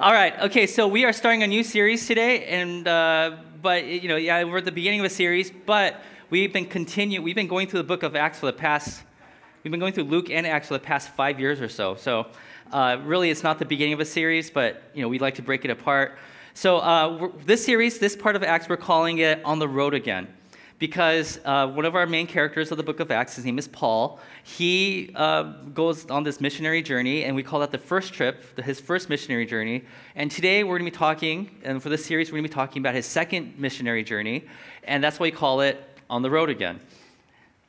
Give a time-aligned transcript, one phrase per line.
[0.00, 0.34] All right.
[0.40, 0.66] Okay.
[0.66, 4.56] So we are starting a new series today, and uh, but you know, yeah, we're
[4.56, 7.20] at the beginning of a series, but we've been continue.
[7.20, 9.02] We've been going through the book of Acts for the past.
[9.62, 11.96] We've been going through Luke and Acts for the past five years or so.
[11.96, 12.28] So
[12.72, 15.42] uh, really, it's not the beginning of a series, but you know, we'd like to
[15.42, 16.16] break it apart.
[16.54, 20.28] So uh, this series, this part of Acts, we're calling it "On the Road Again."
[20.80, 23.68] Because uh, one of our main characters of the book of Acts, his name is
[23.68, 25.42] Paul, he uh,
[25.74, 29.44] goes on this missionary journey, and we call that the first trip, his first missionary
[29.44, 29.84] journey.
[30.16, 32.54] And today we're going to be talking, and for this series, we're going to be
[32.54, 34.46] talking about his second missionary journey,
[34.82, 36.80] and that's why we call it On the Road Again.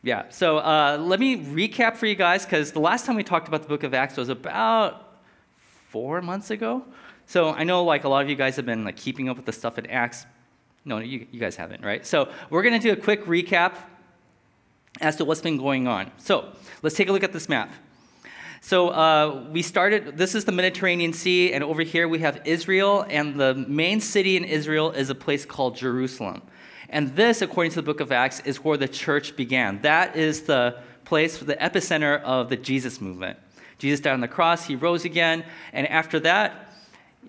[0.04, 3.50] Yeah, so uh, let me recap for you guys, because the last time we talked
[3.50, 5.20] about the book of Acts was about
[5.90, 6.86] four months ago.
[7.26, 9.46] So I know like a lot of you guys have been like keeping up with
[9.46, 10.26] the stuff in Acts,
[10.84, 12.06] no, you, you guys haven't, right?
[12.06, 13.76] So we're going to do a quick recap
[15.00, 16.12] as to what's been going on.
[16.18, 16.50] So
[16.82, 17.72] let's take a look at this map.
[18.64, 23.06] So uh, we started, this is the Mediterranean Sea, and over here we have Israel,
[23.10, 26.44] and the main city in Israel is a place called Jerusalem.
[26.90, 29.82] And this, according to the book of Acts, is where the church began.
[29.82, 33.40] That is the place, the epicenter of the Jesus movement.
[33.80, 36.72] Jesus died on the cross, he rose again, and after that,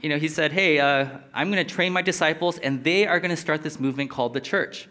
[0.00, 3.20] you know, he said, Hey, uh, I'm going to train my disciples, and they are
[3.20, 4.88] going to start this movement called the church.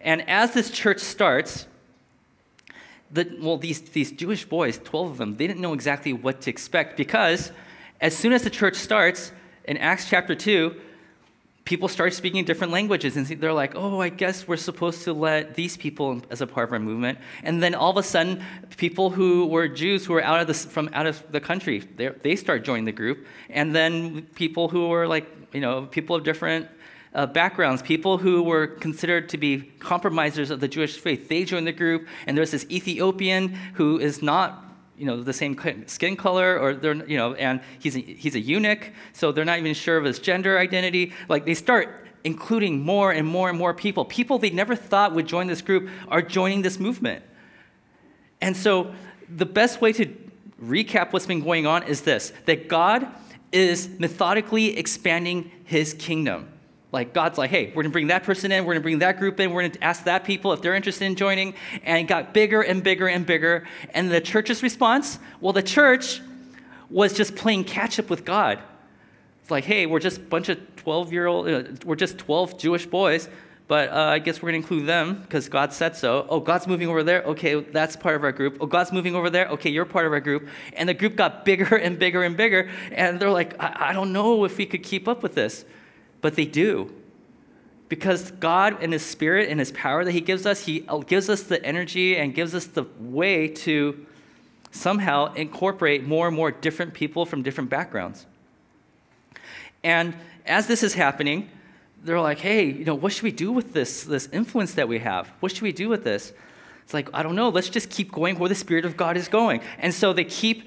[0.00, 1.66] And as this church starts,
[3.10, 6.50] the, well, these, these Jewish boys, 12 of them, they didn't know exactly what to
[6.50, 7.52] expect because
[8.00, 9.32] as soon as the church starts,
[9.64, 10.74] in Acts chapter 2,
[11.64, 15.54] people start speaking different languages and they're like oh i guess we're supposed to let
[15.54, 18.42] these people as a part of our movement and then all of a sudden
[18.76, 22.36] people who were jews who were out of the, from out of the country they
[22.36, 26.68] start joining the group and then people who were like you know people of different
[27.14, 31.64] uh, backgrounds, people who were considered to be compromisers of the Jewish faith, they join
[31.64, 32.08] the group.
[32.26, 34.64] And there's this Ethiopian who is not
[34.96, 38.40] you know the same skin color or they're you know and he's a, he's a
[38.40, 41.12] eunuch so they're not even sure of his gender identity.
[41.28, 44.04] Like they start including more and more and more people.
[44.04, 47.22] People they never thought would join this group are joining this movement.
[48.40, 48.94] And so
[49.28, 50.06] the best way to
[50.62, 53.06] recap what's been going on is this that god
[53.52, 56.48] is methodically expanding his kingdom
[56.94, 59.38] like God's like, hey, we're gonna bring that person in, we're gonna bring that group
[59.40, 62.62] in, we're gonna ask that people if they're interested in joining, and it got bigger
[62.62, 63.66] and bigger and bigger.
[63.92, 66.22] And the church's response, well, the church
[66.88, 68.60] was just playing catch up with God.
[69.42, 72.58] It's like, hey, we're just a bunch of 12 year old, uh, we're just 12
[72.58, 73.28] Jewish boys,
[73.66, 76.26] but uh, I guess we're gonna include them because God said so.
[76.28, 77.24] Oh, God's moving over there.
[77.24, 78.58] Okay, that's part of our group.
[78.60, 79.48] Oh, God's moving over there.
[79.48, 80.46] Okay, you're part of our group.
[80.74, 82.70] And the group got bigger and bigger and bigger.
[82.92, 85.64] And they're like, I, I don't know if we could keep up with this
[86.24, 86.90] but they do.
[87.90, 91.28] Because God and His Spirit and His power that He gives us, He uh, gives
[91.28, 94.06] us the energy and gives us the way to
[94.70, 98.24] somehow incorporate more and more different people from different backgrounds.
[99.82, 100.14] And
[100.46, 101.50] as this is happening,
[102.02, 105.00] they're like, hey, you know, what should we do with this, this influence that we
[105.00, 105.28] have?
[105.40, 106.32] What should we do with this?
[106.84, 109.28] It's like, I don't know, let's just keep going where the Spirit of God is
[109.28, 109.60] going.
[109.78, 110.64] And so they keep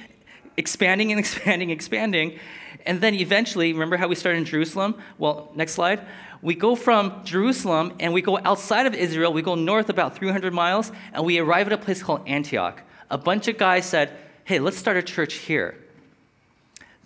[0.55, 2.37] expanding and expanding, expanding.
[2.87, 4.95] And then eventually, remember how we started in Jerusalem?
[5.19, 6.01] Well, next slide.
[6.41, 9.33] We go from Jerusalem and we go outside of Israel.
[9.33, 12.81] We go north about 300 miles and we arrive at a place called Antioch.
[13.09, 14.11] A bunch of guys said,
[14.45, 15.77] hey, let's start a church here.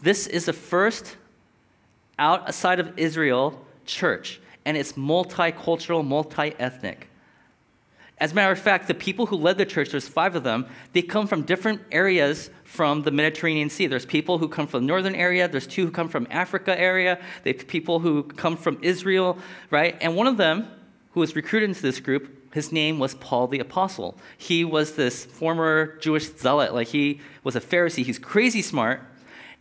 [0.01, 1.17] This is the first
[2.19, 7.07] outside of Israel church, and it's multicultural, multi ethnic.
[8.17, 10.67] As a matter of fact, the people who led the church, there's five of them,
[10.93, 13.87] they come from different areas from the Mediterranean Sea.
[13.87, 17.19] There's people who come from the northern area, there's two who come from Africa area,
[17.43, 19.39] they people who come from Israel,
[19.71, 19.97] right?
[20.01, 20.67] And one of them
[21.11, 24.17] who was recruited into this group, his name was Paul the Apostle.
[24.37, 28.05] He was this former Jewish zealot, like he was a Pharisee.
[28.05, 29.01] He's crazy smart,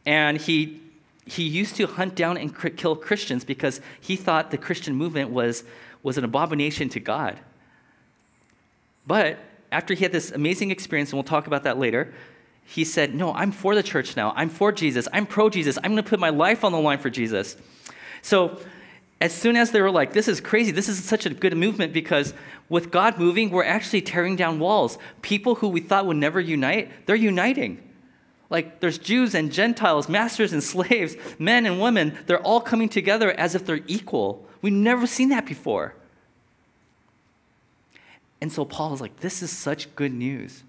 [0.05, 0.81] and he
[1.27, 5.65] he used to hunt down and kill Christians because he thought the Christian movement was
[6.03, 7.39] was an abomination to God.
[9.07, 9.39] But
[9.73, 12.13] after he had this amazing experience, and we'll talk about that later,
[12.65, 14.33] he said, No, I'm for the church now.
[14.37, 15.09] I'm for Jesus.
[15.13, 15.79] I'm pro Jesus.
[15.79, 17.57] I'm going to put my life on the line for Jesus.
[18.23, 18.61] So,
[19.21, 21.93] as soon as they were like, This is crazy, this is such a good movement
[21.93, 22.33] because
[22.69, 24.99] with God moving, we're actually tearing down walls.
[25.23, 27.83] People who we thought would never unite, they're uniting.
[28.51, 33.33] Like there's Jews and Gentiles, masters and slaves, men and women, they're all coming together
[33.33, 34.47] as if they're equal.
[34.63, 35.95] We've never seen that before.
[38.41, 40.65] And so Paul is like, this is such good news.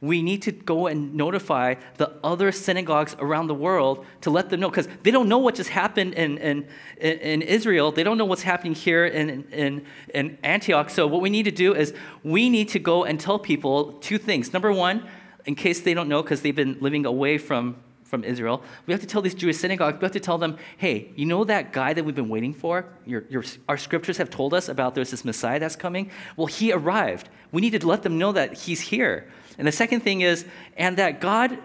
[0.00, 4.60] We need to go and notify the other synagogues around the world to let them
[4.60, 6.68] know, because they don't know what just happened in, in,
[7.00, 7.90] in Israel.
[7.90, 9.84] They don't know what's happening here in, in,
[10.14, 10.90] in Antioch.
[10.90, 14.18] So, what we need to do is we need to go and tell people two
[14.18, 14.52] things.
[14.52, 15.04] Number one,
[15.46, 18.62] in case they don't know, because they've been living away from, from Israel.
[18.86, 21.44] We have to tell these Jewish synagogues, we have to tell them, hey, you know
[21.44, 22.86] that guy that we've been waiting for?
[23.04, 26.10] Your, your, our scriptures have told us about there's this Messiah that's coming.
[26.36, 27.28] Well, he arrived.
[27.52, 29.30] We need to let them know that he's here.
[29.58, 30.46] And the second thing is,
[30.76, 31.58] and that God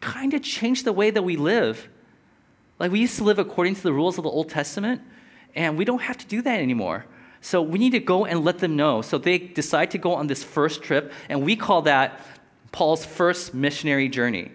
[0.00, 1.88] kind of changed the way that we live.
[2.78, 5.02] Like we used to live according to the rules of the Old Testament,
[5.54, 7.04] and we don't have to do that anymore.
[7.42, 9.02] So we need to go and let them know.
[9.02, 12.20] So they decide to go on this first trip, and we call that
[12.72, 14.50] Paul's first missionary journey.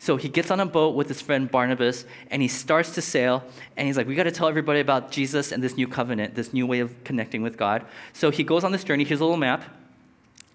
[0.00, 3.44] So he gets on a boat with his friend Barnabas and he starts to sail.
[3.76, 6.54] And he's like, We got to tell everybody about Jesus and this new covenant, this
[6.54, 7.84] new way of connecting with God.
[8.14, 9.04] So he goes on this journey.
[9.04, 9.62] Here's a little map.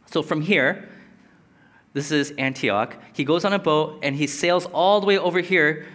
[0.08, 0.90] So from here,
[1.94, 2.98] this is Antioch.
[3.14, 5.86] He goes on a boat and he sails all the way over here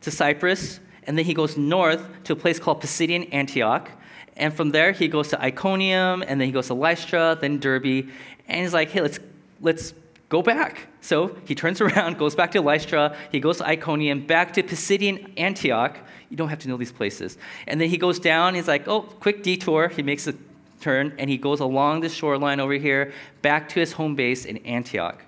[0.00, 0.80] to Cyprus.
[1.04, 3.88] And then he goes north to a place called Pisidian Antioch.
[4.36, 8.10] And from there, he goes to Iconium, and then he goes to Lystra, then Derbe.
[8.48, 9.18] And he's like, hey, let's,
[9.60, 9.94] let's
[10.28, 10.88] go back.
[11.00, 15.32] So he turns around, goes back to Lystra, he goes to Iconium, back to Pisidian
[15.36, 15.98] Antioch.
[16.30, 17.38] You don't have to know these places.
[17.66, 19.88] And then he goes down, he's like, oh, quick detour.
[19.88, 20.34] He makes a
[20.80, 23.12] turn, and he goes along the shoreline over here,
[23.42, 25.22] back to his home base in Antioch.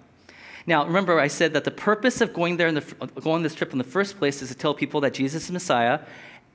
[0.66, 3.54] Now, remember, I said that the purpose of going there, the, uh, going on this
[3.54, 6.00] trip in the first place, is to tell people that Jesus is Messiah.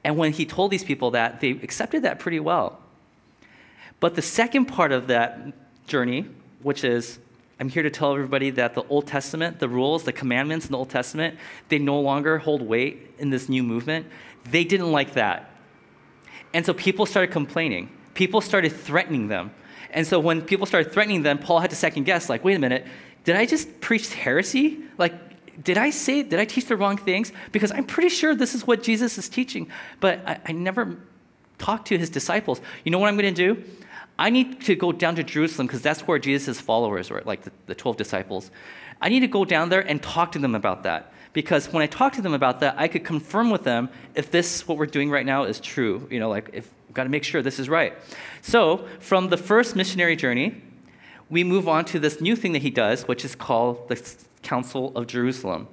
[0.04, 2.80] And when he told these people that, they accepted that pretty well.
[4.00, 5.54] But the second part of that
[5.88, 6.28] journey,
[6.62, 7.18] which is
[7.60, 10.78] I'm here to tell everybody that the Old Testament, the rules, the commandments in the
[10.78, 11.38] Old Testament,
[11.70, 14.08] they no longer hold weight in this new movement.
[14.50, 15.50] They didn't like that.
[16.54, 17.90] And so people started complaining.
[18.14, 19.52] People started threatening them.
[19.92, 22.60] And so when people started threatening them, Paul had to second guess, like, wait a
[22.60, 22.86] minute,
[23.24, 24.80] did I just preach heresy?
[24.98, 25.14] Like,
[25.64, 27.32] did I say, did I teach the wrong things?
[27.52, 29.70] Because I'm pretty sure this is what Jesus is teaching,
[30.00, 30.98] but I, I never
[31.60, 32.60] talked to his disciples.
[32.84, 33.64] You know what I'm going to do?
[34.18, 37.52] I need to go down to Jerusalem because that's where Jesus' followers were, like the,
[37.66, 38.52] the 12 disciples.
[39.02, 41.12] I need to go down there and talk to them about that.
[41.34, 44.68] Because when I talk to them about that, I could confirm with them if this,
[44.68, 46.08] what we're doing right now, is true.
[46.12, 47.94] You know, like, if we've got to make sure this is right.
[48.44, 50.62] So, from the first missionary journey,
[51.30, 54.96] we move on to this new thing that he does, which is called the Council
[54.96, 55.68] of Jerusalem.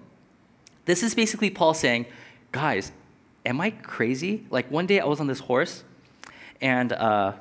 [0.87, 2.07] This is basically Paul saying,
[2.53, 2.91] guys,
[3.45, 4.47] am I crazy?
[4.51, 5.85] Like one day I was on this horse
[6.61, 7.35] and uh,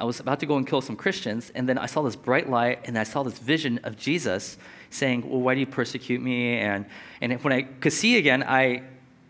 [0.00, 2.48] I was about to go and kill some Christians, and then I saw this bright
[2.48, 4.56] light and I saw this vision of Jesus
[4.90, 6.58] saying, Well, why do you persecute me?
[6.58, 6.86] And,
[7.20, 8.82] and when I could see again, I,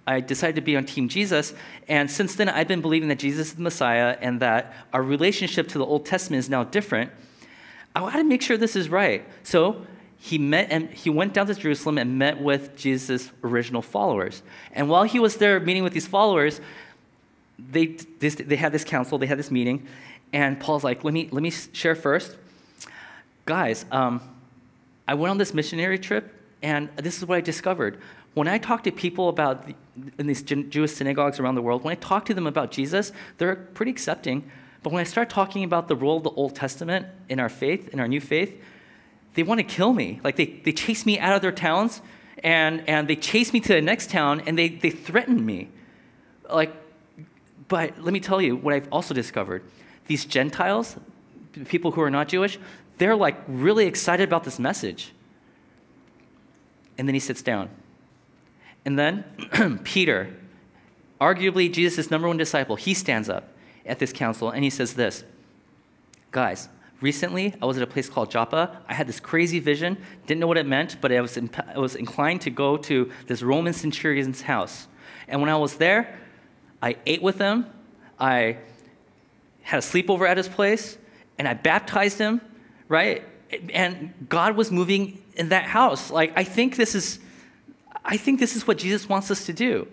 [0.07, 1.55] I decided to be on Team Jesus.
[1.89, 5.69] And since then, I've been believing that Jesus is the Messiah and that our relationship
[5.69, 7.11] to the Old Testament is now different.
[7.95, 9.25] I want to make sure this is right.
[9.43, 9.87] So
[10.19, 14.43] he met and he went down to Jerusalem and met with Jesus' original followers.
[14.73, 16.61] And while he was there meeting with these followers,
[17.59, 17.87] they,
[18.19, 19.87] this, they had this council, they had this meeting,
[20.33, 22.37] and Paul's like, let me, let me share first.
[23.47, 24.21] Guys, um,
[25.07, 27.99] I went on this missionary trip, and this is what I discovered.
[28.35, 29.75] When I talk to people about the,
[30.19, 33.57] in these Jewish synagogues around the world, when I talk to them about Jesus, they're
[33.57, 34.51] pretty accepting.
[34.83, 37.89] But when I start talking about the role of the Old Testament in our faith,
[37.89, 38.61] in our new faith,
[39.35, 40.21] they want to kill me.
[40.23, 42.01] Like they, they chase me out of their towns
[42.45, 45.69] and, and they chase me to the next town and they, they threaten me.
[46.49, 46.73] Like,
[47.67, 49.63] but let me tell you what I've also discovered.
[50.09, 50.97] These Gentiles,
[51.67, 52.59] people who are not Jewish,
[52.99, 55.13] they're like really excited about this message.
[56.99, 57.71] And then he sits down.
[58.85, 60.35] And then Peter,
[61.21, 63.51] arguably Jesus' number one disciple, he stands up
[63.87, 65.25] at this council and he says this
[66.33, 66.69] Guys,
[67.01, 68.83] Recently, I was at a place called Joppa.
[68.89, 71.95] I had this crazy vision, didn't know what it meant, but I was, I was
[71.95, 74.89] inclined to go to this Roman centurion's house.
[75.29, 76.19] And when I was there,
[76.83, 77.67] I ate with him,
[78.19, 78.59] I
[79.69, 80.97] had a sleepover at his place,
[81.39, 82.41] and I baptized him,
[82.89, 83.23] right?
[83.75, 86.11] And God was moving in that house.
[86.11, 87.19] Like, I think this is,
[88.03, 89.87] I think this is what Jesus wants us to do.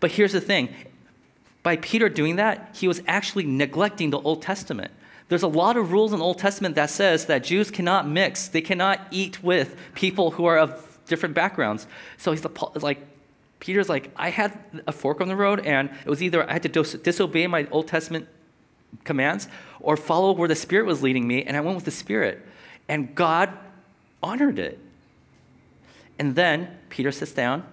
[0.00, 0.68] But here's the thing
[1.62, 4.90] by Peter doing that, he was actually neglecting the Old Testament.
[5.30, 8.48] There's a lot of rules in the Old Testament that says that Jews cannot mix,
[8.48, 11.86] they cannot eat with people who are of different backgrounds.
[12.18, 12.44] So he's
[12.82, 12.98] like,
[13.60, 16.62] Peter's like, I had a fork on the road, and it was either I had
[16.64, 18.28] to disobey my Old Testament
[19.04, 19.48] commands
[19.80, 22.46] or follow where the Spirit was leading me, and I went with the Spirit.
[22.88, 23.52] And God
[24.22, 24.78] honored it.
[26.18, 27.64] And then Peter sits down,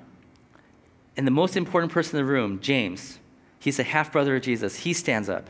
[1.18, 3.20] and the most important person in the room, James,
[3.60, 5.50] he's a half brother of Jesus, he stands up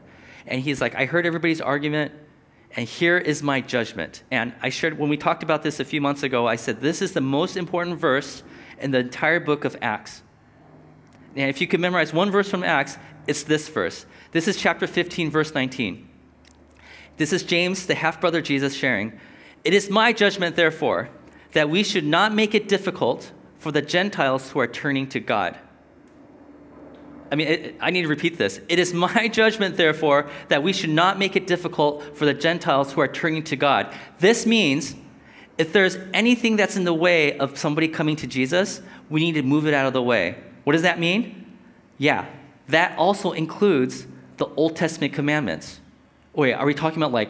[0.49, 2.11] and he's like, I heard everybody's argument,
[2.75, 4.23] and here is my judgment.
[4.31, 7.01] And I shared, when we talked about this a few months ago, I said, This
[7.01, 8.43] is the most important verse
[8.79, 10.23] in the entire book of Acts.
[11.35, 12.97] And if you could memorize one verse from Acts,
[13.29, 14.07] it's this verse.
[14.31, 16.09] This is chapter 15, verse 19.
[17.17, 19.19] This is James, the half brother Jesus, sharing.
[19.63, 21.09] It is my judgment, therefore,
[21.51, 25.57] that we should not make it difficult for the Gentiles who are turning to God.
[27.31, 28.59] I mean, it, I need to repeat this.
[28.67, 32.93] It is my judgment, therefore, that we should not make it difficult for the Gentiles
[32.93, 33.93] who are turning to God.
[34.17, 34.95] This means
[35.59, 39.43] if there's anything that's in the way of somebody coming to Jesus, we need to
[39.43, 40.35] move it out of the way.
[40.63, 41.57] What does that mean?
[41.99, 42.25] Yeah,
[42.69, 44.07] that also includes
[44.37, 45.79] the Old Testament commandments.
[46.33, 47.29] Wait, are we talking about like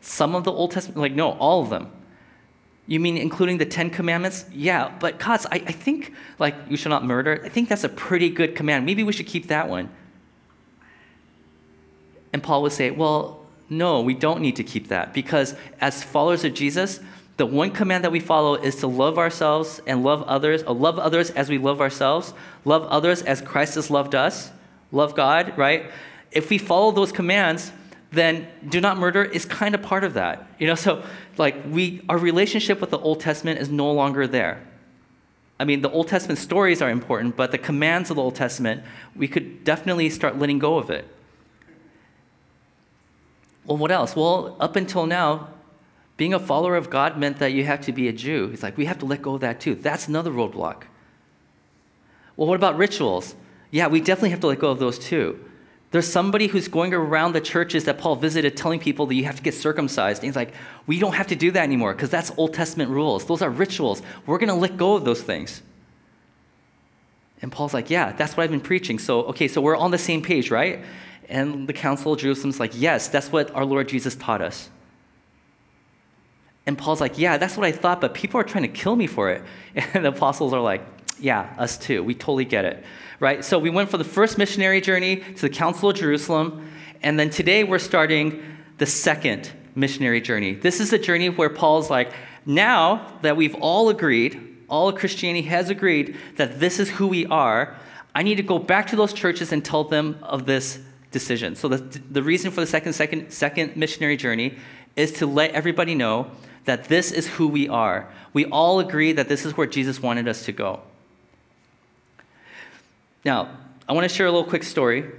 [0.00, 0.98] some of the Old Testament?
[0.98, 1.92] Like, no, all of them.
[2.86, 4.44] You mean including the Ten Commandments?
[4.52, 7.88] Yeah, but Katz, I, I think, like, you shall not murder, I think that's a
[7.88, 8.84] pretty good command.
[8.84, 9.88] Maybe we should keep that one.
[12.32, 16.44] And Paul would say, well, no, we don't need to keep that because as followers
[16.44, 17.00] of Jesus,
[17.36, 20.98] the one command that we follow is to love ourselves and love others, or love
[20.98, 22.32] others as we love ourselves,
[22.64, 24.52] love others as Christ has loved us,
[24.92, 25.90] love God, right?
[26.30, 27.72] If we follow those commands,
[28.12, 30.46] then do not murder is kind of part of that.
[30.58, 31.02] You know, so
[31.36, 34.64] like we our relationship with the Old Testament is no longer there.
[35.58, 38.82] I mean, the Old Testament stories are important, but the commands of the Old Testament,
[39.14, 41.06] we could definitely start letting go of it.
[43.64, 44.14] Well, what else?
[44.14, 45.48] Well, up until now,
[46.16, 48.48] being a follower of God meant that you have to be a Jew.
[48.48, 49.74] He's like, we have to let go of that too.
[49.74, 50.84] That's another roadblock.
[52.36, 53.34] Well, what about rituals?
[53.70, 55.44] Yeah, we definitely have to let go of those too.
[55.90, 59.36] There's somebody who's going around the churches that Paul visited telling people that you have
[59.36, 60.22] to get circumcised.
[60.22, 60.52] And he's like,
[60.88, 63.26] we don't have to do that anymore because that's Old Testament rules.
[63.26, 64.02] Those are rituals.
[64.26, 65.62] We're going to let go of those things.
[67.42, 68.98] And Paul's like, yeah, that's what I've been preaching.
[68.98, 70.84] So, okay, so we're on the same page, right?
[71.28, 74.70] And the Council of Jerusalem's like, yes, that's what our Lord Jesus taught us.
[76.66, 79.06] And Paul's like, yeah, that's what I thought, but people are trying to kill me
[79.06, 79.42] for it.
[79.94, 80.82] And the apostles are like,
[81.20, 82.02] yeah, us too.
[82.02, 82.84] We totally get it
[83.20, 83.44] right?
[83.44, 86.70] So we went for the first missionary journey to the Council of Jerusalem,
[87.02, 88.42] and then today we're starting
[88.78, 90.54] the second missionary journey.
[90.54, 92.12] This is the journey where Paul's like,
[92.46, 97.26] now that we've all agreed, all of Christianity has agreed that this is who we
[97.26, 97.76] are,
[98.14, 100.78] I need to go back to those churches and tell them of this
[101.10, 101.56] decision.
[101.56, 101.78] So the,
[102.10, 104.58] the reason for the second, second, second missionary journey
[104.96, 106.30] is to let everybody know
[106.64, 108.08] that this is who we are.
[108.32, 110.80] We all agree that this is where Jesus wanted us to go.
[113.24, 113.48] Now,
[113.88, 115.10] I want to share a little quick story.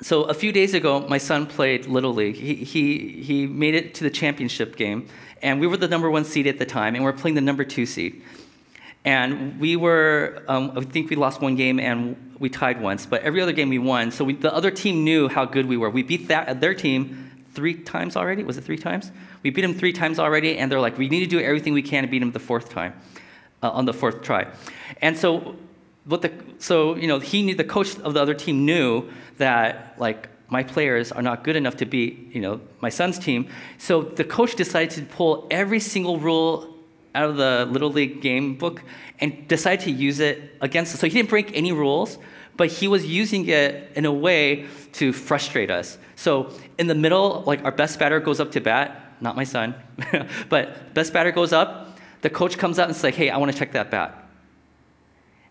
[0.00, 2.34] So, a few days ago, my son played Little League.
[2.34, 5.08] He, he, he made it to the championship game,
[5.40, 7.40] and we were the number one seed at the time, and we are playing the
[7.40, 8.22] number two seed.
[9.04, 13.22] And we were, um, I think we lost one game and we tied once, but
[13.22, 14.10] every other game we won.
[14.10, 15.90] So we, the other team knew how good we were.
[15.90, 18.42] We beat that, their team three times already.
[18.42, 19.12] Was it three times?
[19.44, 21.82] We beat them three times already, and they're like, we need to do everything we
[21.82, 22.94] can to beat them the fourth time,
[23.62, 24.48] uh, on the fourth try.
[25.00, 25.54] And so
[26.06, 29.08] what the so you know he knew the coach of the other team knew
[29.38, 33.48] that like my players are not good enough to beat you know my son's team.
[33.78, 36.74] So the coach decided to pull every single rule
[37.14, 38.82] out of the little league game book
[39.20, 41.00] and decided to use it against us.
[41.00, 42.18] So he didn't break any rules
[42.56, 45.98] but he was using it in a way to frustrate us.
[46.16, 49.74] So in the middle like our best batter goes up to bat not my son
[50.48, 53.50] but best batter goes up the coach comes out and says like hey i want
[53.50, 54.24] to check that bat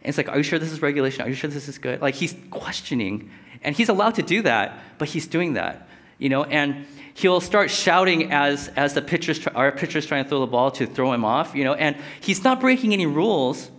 [0.04, 1.22] and it's like, are you sure this is regulation?
[1.22, 2.02] Are you sure this is good?
[2.02, 3.32] Like he's questioning,
[3.64, 6.44] and he's allowed to do that, but he's doing that, you know.
[6.44, 10.72] And he'll start shouting as as the pitcher's our pitcher's trying to throw the ball
[10.72, 11.74] to throw him off, you know.
[11.74, 13.72] And he's not breaking any rules,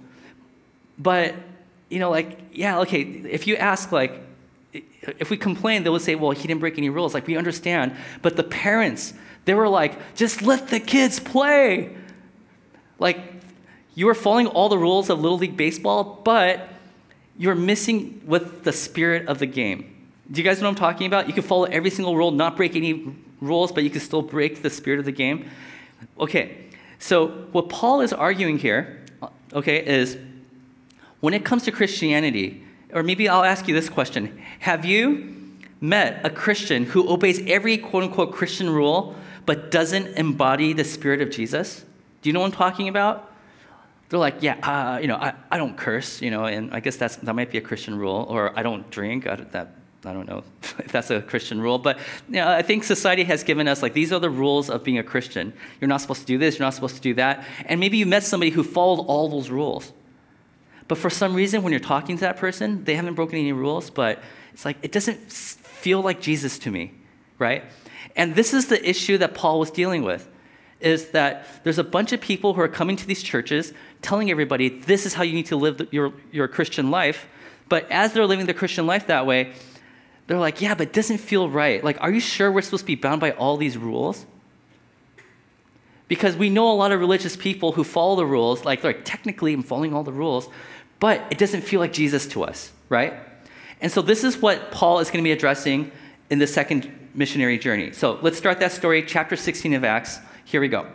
[0.99, 1.35] but
[1.91, 3.03] you know, like yeah, okay.
[3.03, 4.19] If you ask like,
[4.73, 7.13] if we complain, they would say, well, he didn't break any rules.
[7.13, 9.13] Like we understand, but the parents,
[9.45, 11.97] they were like, just let the kids play.
[12.99, 13.19] Like
[13.95, 16.69] you are following all the rules of Little League Baseball, but
[17.37, 19.91] you're missing with the spirit of the game.
[20.31, 21.27] Do you guys know what I'm talking about?
[21.29, 24.63] You can follow every single rule, not break any rules, but you can still break
[24.63, 25.51] the spirit of the game.
[26.19, 26.67] Okay,
[26.99, 29.05] so what Paul is arguing here,
[29.53, 30.17] okay, is
[31.21, 35.35] when it comes to Christianity, or maybe I'll ask you this question Have you
[35.81, 39.15] met a Christian who obeys every quote unquote Christian rule
[39.47, 41.85] but doesn't embody the spirit of Jesus?
[42.23, 43.31] Do you know what I'm talking about?
[44.09, 46.97] they're like, yeah, uh, you know, I, I don't curse, you know, and I guess
[46.97, 49.75] that's, that might be a Christian rule, or I don't drink, I, that,
[50.05, 50.45] I don't know
[50.79, 51.99] if that's a Christian rule, but
[52.29, 54.99] you know, I think society has given us, like, these are the rules of being
[54.99, 55.53] a Christian.
[55.81, 58.07] You're not supposed to do this, you're not supposed to do that, and maybe you
[58.07, 59.93] met somebody who followed all those rules.
[60.87, 63.91] But for some reason, when you're talking to that person, they haven't broken any rules,
[63.91, 64.23] but
[64.53, 66.93] it's like, it doesn't feel like Jesus to me,
[67.39, 67.65] right?
[68.17, 70.29] And this is the issue that Paul was dealing with
[70.81, 74.69] is that there's a bunch of people who are coming to these churches telling everybody
[74.69, 77.27] this is how you need to live your, your Christian life.
[77.69, 79.53] But as they're living the Christian life that way,
[80.27, 81.83] they're like, yeah, but it doesn't feel right.
[81.83, 84.27] Like, are you sure we're supposed to be bound by all these rules?
[86.07, 89.05] Because we know a lot of religious people who follow the rules, like, they're like
[89.05, 90.49] technically I'm following all the rules,
[91.01, 93.15] but it doesn't feel like Jesus to us, right?
[93.81, 95.93] And so this is what Paul is going to be addressing
[96.31, 97.93] in the second missionary journey.
[97.93, 100.19] So let's start that story, chapter 16 of Acts.
[100.45, 100.87] Here we go.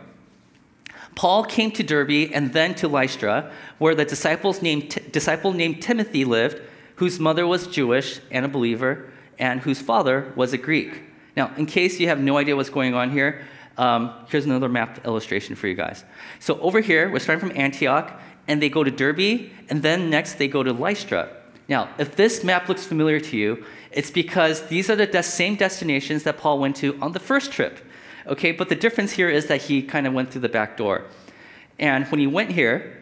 [1.14, 6.24] Paul came to Derbe and then to Lystra, where the disciples named, disciple named Timothy
[6.24, 6.60] lived,
[6.96, 11.02] whose mother was Jewish and a believer, and whose father was a Greek.
[11.36, 13.44] Now, in case you have no idea what's going on here,
[13.78, 16.04] um, here's another map illustration for you guys.
[16.38, 20.34] So over here, we're starting from Antioch, and they go to Derbe, and then next
[20.34, 21.30] they go to Lystra.
[21.70, 25.54] Now, if this map looks familiar to you, it's because these are the de- same
[25.54, 27.78] destinations that Paul went to on the first trip.
[28.26, 31.04] Okay, but the difference here is that he kind of went through the back door.
[31.78, 33.00] And when he went here,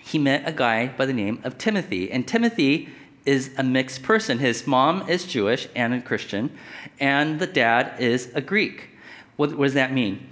[0.00, 2.10] he met a guy by the name of Timothy.
[2.10, 2.88] And Timothy
[3.26, 4.38] is a mixed person.
[4.38, 6.56] His mom is Jewish and a Christian,
[7.00, 8.90] and the dad is a Greek.
[9.34, 10.28] What, what does that mean?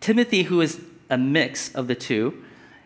[0.00, 0.80] Timothy, who is
[1.10, 2.42] a mix of the two,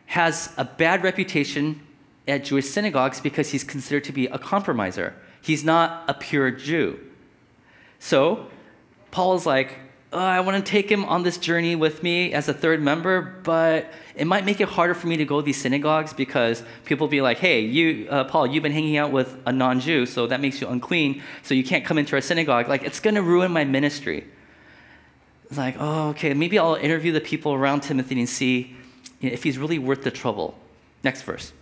[0.06, 1.80] has a bad reputation
[2.28, 5.14] at Jewish synagogues because he's considered to be a compromiser.
[5.40, 7.00] He's not a pure Jew.
[7.98, 8.48] So
[9.10, 9.78] Paul is like,
[10.12, 13.40] oh, I want to take him on this journey with me as a third member,
[13.42, 17.08] but it might make it harder for me to go to these synagogues because people
[17.08, 20.26] be like, hey, you, uh, Paul, you've been hanging out with a non Jew, so
[20.26, 22.68] that makes you unclean, so you can't come into our synagogue.
[22.68, 24.26] Like, it's going to ruin my ministry.
[25.46, 28.76] It's like, oh, okay, maybe I'll interview the people around Timothy and see
[29.20, 30.54] if he's really worth the trouble.
[31.02, 31.52] Next verse.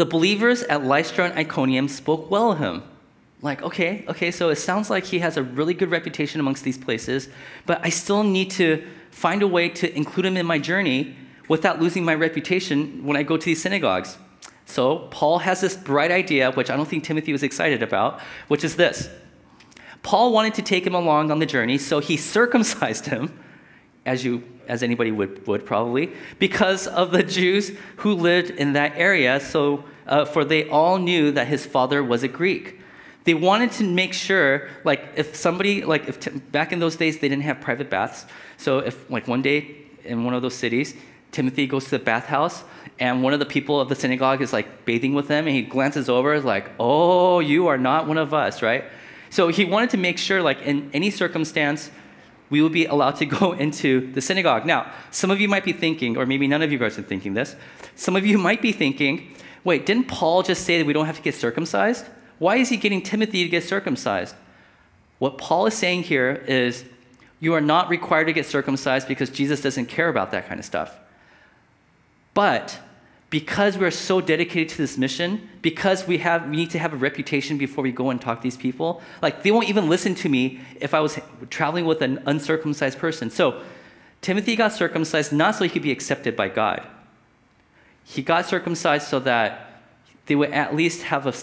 [0.00, 2.82] The believers at Lystra and Iconium spoke well of him
[3.42, 6.78] like, okay, okay, so it sounds like he has a really good reputation amongst these
[6.78, 7.28] places,
[7.66, 11.16] but I still need to find a way to include him in my journey
[11.48, 14.16] without losing my reputation when I go to these synagogues.
[14.64, 18.64] So Paul has this bright idea, which I don't think Timothy was excited about, which
[18.64, 19.10] is this.
[20.02, 23.38] Paul wanted to take him along on the journey, so he circumcised him,
[24.06, 28.92] as you as anybody would, would probably, because of the Jews who lived in that
[28.96, 29.40] area.
[29.40, 32.78] So, uh, for they all knew that his father was a Greek.
[33.24, 37.18] They wanted to make sure, like, if somebody, like, if t- back in those days
[37.18, 38.24] they didn't have private baths.
[38.56, 40.94] So if, like, one day in one of those cities,
[41.32, 42.64] Timothy goes to the bathhouse,
[42.98, 45.62] and one of the people of the synagogue is like bathing with them, and he
[45.62, 48.84] glances over, like, "Oh, you are not one of us, right?"
[49.30, 51.90] So he wanted to make sure, like, in any circumstance,
[52.50, 54.66] we will be allowed to go into the synagogue.
[54.66, 57.34] Now, some of you might be thinking, or maybe none of you guys are thinking
[57.34, 57.56] this.
[57.96, 59.34] Some of you might be thinking,
[59.64, 62.06] "Wait, didn't Paul just say that we don't have to get circumcised?"
[62.38, 64.34] Why is he getting Timothy to get circumcised?
[65.18, 66.84] What Paul is saying here is
[67.38, 70.64] you are not required to get circumcised because Jesus doesn't care about that kind of
[70.64, 70.98] stuff.
[72.32, 72.78] But
[73.30, 76.96] because we're so dedicated to this mission, because we have we need to have a
[76.96, 80.28] reputation before we go and talk to these people, like they won't even listen to
[80.28, 83.30] me if I was traveling with an uncircumcised person.
[83.30, 83.62] So
[84.20, 86.86] Timothy got circumcised not so he could be accepted by God.
[88.04, 89.82] He got circumcised so that
[90.26, 91.34] they would at least have a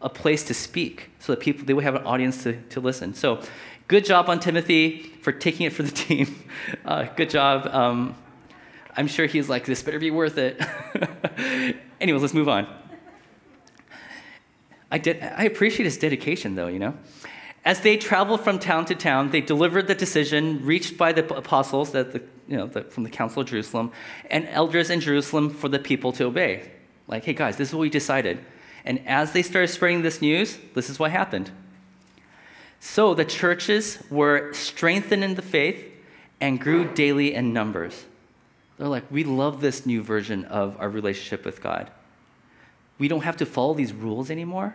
[0.00, 3.14] a place to speak so that people they would have an audience to, to listen
[3.14, 3.40] so
[3.88, 6.44] good job on timothy for taking it for the team
[6.84, 8.14] uh, good job um,
[8.96, 10.60] i'm sure he's like this better be worth it.
[12.00, 12.66] Anyways let's move on.
[14.90, 16.94] I, did, I appreciate his dedication though you know?
[17.64, 21.92] As they traveled from town to town they delivered the decision reached by the apostles
[21.92, 23.92] that the, you know the, from the council of jerusalem
[24.30, 26.70] and elders in jerusalem for the people to obey.
[27.08, 28.44] Like hey guys this is what we decided.
[28.84, 31.50] And as they started spreading this news, this is what happened.
[32.78, 35.84] So the churches were strengthened in the faith
[36.40, 38.04] and grew daily in numbers.
[38.78, 41.90] They're like, we love this new version of our relationship with God.
[42.98, 44.74] We don't have to follow these rules anymore.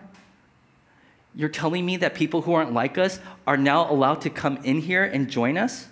[1.34, 4.82] You're telling me that people who aren't like us are now allowed to come in
[4.82, 5.88] here and join us?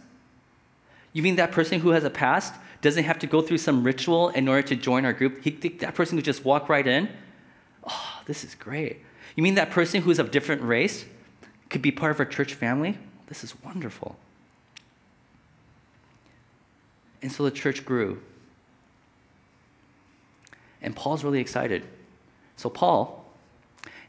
[1.14, 4.30] You mean that person who has a past doesn't have to go through some ritual
[4.30, 5.44] in order to join our group?
[5.44, 7.10] He, that person could just walk right in
[7.90, 9.04] oh, this is great.
[9.36, 11.06] You mean that person who's of different race
[11.70, 12.98] could be part of our church family?
[13.28, 14.18] This is wonderful.
[17.22, 18.22] And so the church grew.
[20.82, 21.86] And Paul's really excited.
[22.56, 23.26] So Paul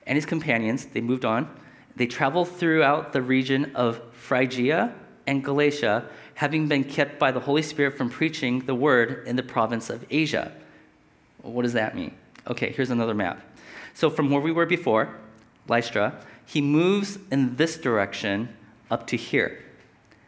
[0.07, 1.49] and his companions, they moved on.
[1.97, 4.95] They traveled throughout the region of Phrygia
[5.27, 9.43] and Galatia, having been kept by the Holy Spirit from preaching the word in the
[9.43, 10.53] province of Asia.
[11.43, 12.15] What does that mean?
[12.47, 13.41] Okay, here's another map.
[13.95, 15.15] So from where we were before,
[15.69, 18.49] Lystra, he moves in this direction
[18.91, 19.63] up to here.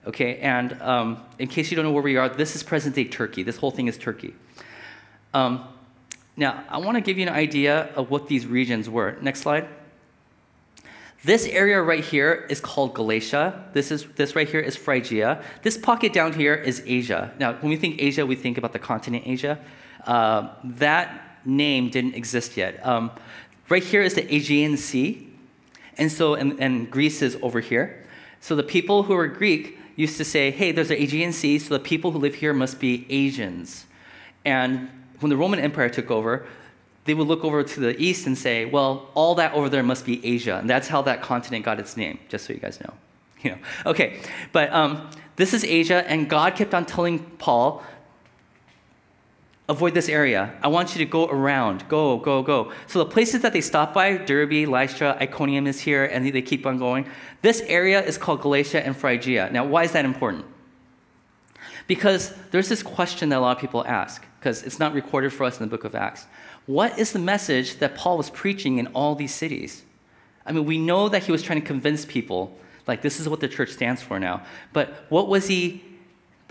[0.04, 3.04] Okay, and um, in case you don't know where we are, this is present day
[3.04, 3.44] Turkey.
[3.44, 4.34] This whole thing is Turkey.
[5.32, 5.68] Um,
[6.36, 9.16] now, I want to give you an idea of what these regions were.
[9.20, 9.68] Next slide.
[11.24, 13.64] This area right here is called Galatia.
[13.74, 15.40] This is this right here is Phrygia.
[15.62, 17.32] This pocket down here is Asia.
[17.38, 19.60] Now, when we think Asia, we think about the continent Asia.
[20.04, 22.84] Uh, that name didn't exist yet.
[22.84, 23.12] Um,
[23.68, 25.28] right here is the Aegean Sea,
[25.96, 28.04] and so and, and Greece is over here.
[28.40, 31.74] So the people who were Greek used to say, "Hey, there's an Aegean Sea, so
[31.74, 33.86] the people who live here must be Asians."
[34.44, 34.88] And
[35.20, 36.46] when the Roman Empire took over,
[37.04, 40.06] they would look over to the east and say, well, all that over there must
[40.06, 40.58] be Asia.
[40.58, 42.92] And that's how that continent got its name, just so you guys know.
[43.42, 43.58] You know.
[43.86, 44.20] Okay,
[44.52, 47.82] but um, this is Asia, and God kept on telling Paul,
[49.68, 50.52] avoid this area.
[50.62, 51.88] I want you to go around.
[51.88, 52.72] Go, go, go.
[52.86, 56.66] So the places that they stop by, Derbe, Lystra, Iconium is here, and they keep
[56.66, 57.06] on going.
[57.42, 59.50] This area is called Galatia and Phrygia.
[59.52, 60.44] Now, why is that important?
[61.86, 65.44] Because there's this question that a lot of people ask, because it's not recorded for
[65.44, 66.26] us in the book of Acts.
[66.66, 69.82] What is the message that Paul was preaching in all these cities?
[70.46, 73.40] I mean, we know that he was trying to convince people, like, this is what
[73.40, 74.44] the church stands for now.
[74.72, 75.82] But what was he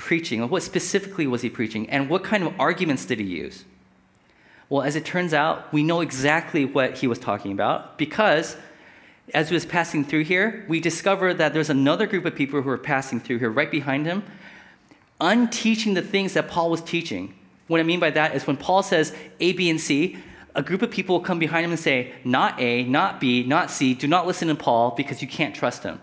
[0.02, 0.50] preaching?
[0.50, 1.88] What specifically was he preaching?
[1.88, 3.66] And what kind of arguments did he use?
[4.68, 8.58] Well, as it turns out, we know exactly what he was talking about because
[9.32, 12.68] as he was passing through here, we discovered that there's another group of people who
[12.68, 14.24] were passing through here right behind him,
[15.20, 17.36] unteaching the things that Paul was teaching.
[17.68, 20.18] What I mean by that is when Paul says A, B, and C,
[20.56, 23.70] a group of people will come behind him and say, not A, not B, not
[23.70, 26.02] C, do not listen to Paul because you can't trust him.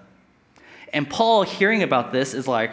[0.93, 2.71] And Paul, hearing about this, is like,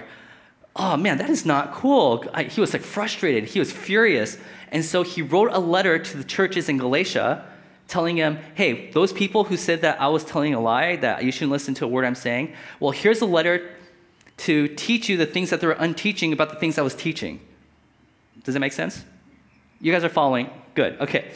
[0.75, 2.25] oh man, that is not cool.
[2.33, 4.37] I, he was like frustrated, he was furious.
[4.71, 7.45] And so he wrote a letter to the churches in Galatia
[7.87, 11.31] telling them, hey, those people who said that I was telling a lie, that you
[11.31, 13.69] shouldn't listen to a word I'm saying, well, here's a letter
[14.37, 17.39] to teach you the things that they were unteaching about the things I was teaching.
[18.43, 19.05] Does that make sense?
[19.79, 20.49] You guys are following?
[20.73, 20.99] Good.
[20.99, 21.31] Okay.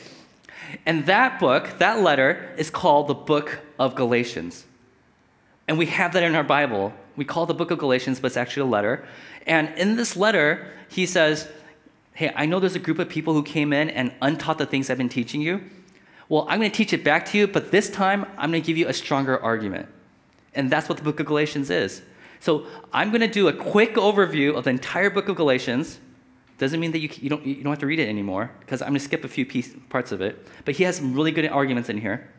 [0.86, 4.66] And that book, that letter, is called the book of Galatians.
[5.68, 6.94] And we have that in our Bible.
[7.20, 9.06] We call the book of Galatians, but it's actually a letter.
[9.46, 11.50] And in this letter, he says,
[12.14, 14.90] Hey, I know there's a group of people who came in and untaught the things
[14.90, 15.62] I've been teaching you.
[16.30, 18.66] Well, I'm going to teach it back to you, but this time I'm going to
[18.66, 19.90] give you a stronger argument.
[20.56, 22.02] And that's what the book of Galatians is.
[22.40, 26.00] So I'm going to do a quick overview of the entire book of Galatians
[26.58, 28.90] doesn't mean that you, you, don't, you don't have to read it anymore, because I'm
[28.90, 30.48] going to skip a few piece, parts of it.
[30.64, 32.30] But he has some really good arguments in here.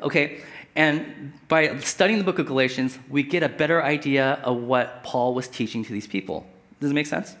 [0.00, 0.40] Okay,
[0.76, 5.34] and by studying the book of Galatians, we get a better idea of what Paul
[5.34, 6.46] was teaching to these people.
[6.80, 7.34] Does it make sense?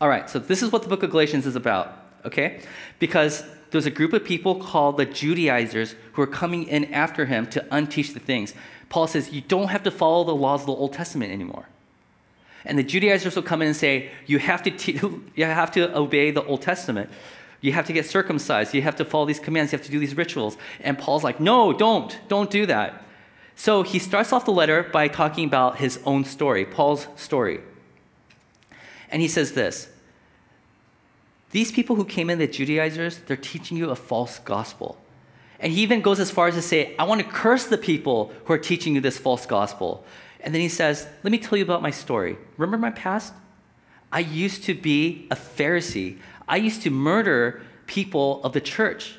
[0.00, 2.60] All right, so this is what the book of Galatians is about, okay?
[2.98, 7.46] Because there's a group of people called the Judaizers who are coming in after him
[7.48, 8.54] to unteach the things.
[8.88, 11.66] Paul says, You don't have to follow the laws of the Old Testament anymore.
[12.66, 15.00] And the Judaizers will come in and say, you have to, te-
[15.34, 17.10] you have to obey the Old Testament.
[17.66, 18.74] You have to get circumcised.
[18.74, 19.72] You have to follow these commands.
[19.72, 20.56] You have to do these rituals.
[20.78, 22.16] And Paul's like, no, don't.
[22.28, 23.02] Don't do that.
[23.56, 27.58] So he starts off the letter by talking about his own story, Paul's story.
[29.10, 29.88] And he says this
[31.50, 34.96] These people who came in, the Judaizers, they're teaching you a false gospel.
[35.58, 38.32] And he even goes as far as to say, I want to curse the people
[38.44, 40.04] who are teaching you this false gospel.
[40.38, 42.38] And then he says, Let me tell you about my story.
[42.58, 43.32] Remember my past?
[44.12, 46.18] I used to be a Pharisee.
[46.48, 49.16] I used to murder people of the church.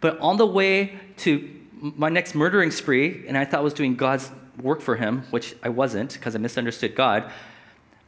[0.00, 1.48] But on the way to
[1.80, 5.54] my next murdering spree, and I thought I was doing God's work for him, which
[5.62, 7.30] I wasn't because I misunderstood God,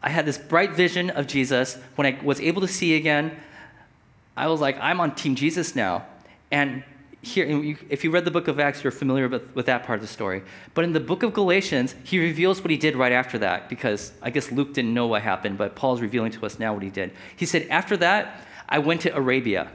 [0.02, 1.78] I had this bright vision of Jesus.
[1.96, 3.36] When I was able to see again,
[4.36, 6.06] I was like, I'm on Team Jesus now.
[6.50, 6.82] And
[7.22, 10.00] here, if you read the book of Acts, you're familiar with, with that part of
[10.00, 10.42] the story.
[10.74, 14.12] But in the book of Galatians, he reveals what he did right after that, because
[14.20, 16.90] I guess Luke didn't know what happened, but Paul's revealing to us now what he
[16.90, 17.12] did.
[17.36, 19.70] He said, After that, I went to Arabia.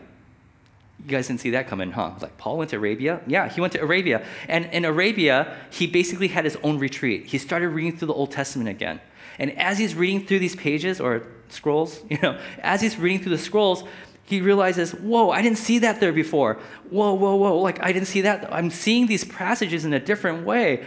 [1.00, 2.16] You guys didn't see that coming, huh?
[2.22, 3.22] Like, Paul went to Arabia?
[3.28, 4.26] Yeah, he went to Arabia.
[4.50, 7.28] And in Arabia, he basically had his own retreat.
[7.28, 9.00] He started reading through the Old Testament again.
[9.40, 13.38] And as he's reading through these pages or scrolls, you know, as he's reading through
[13.38, 13.84] the scrolls,
[14.28, 16.56] he realizes, whoa, I didn't see that there before.
[16.90, 18.52] Whoa, whoa, whoa, like I didn't see that.
[18.54, 20.86] I'm seeing these passages in a different way.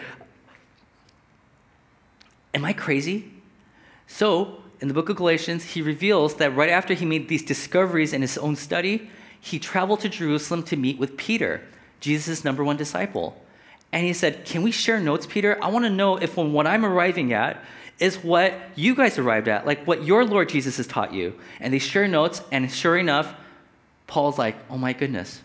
[2.52, 3.32] Am I crazy?
[4.06, 8.12] So, in the book of Galatians, he reveals that right after he made these discoveries
[8.12, 11.62] in his own study, he traveled to Jerusalem to meet with Peter,
[12.00, 13.42] Jesus' number one disciple.
[13.90, 15.62] And he said, Can we share notes, Peter?
[15.64, 17.64] I want to know if when what I'm arriving at
[18.00, 21.38] is what you guys arrived at, like what your Lord Jesus has taught you.
[21.60, 23.34] And they share notes, and sure enough,
[24.06, 25.42] Paul's like, oh my goodness.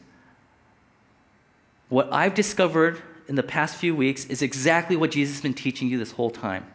[1.89, 5.87] What I've discovered in the past few weeks is exactly what Jesus has been teaching
[5.87, 6.65] you this whole time.